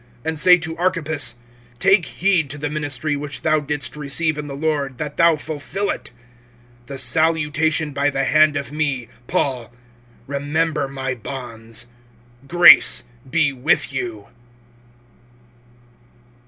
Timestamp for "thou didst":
3.41-3.95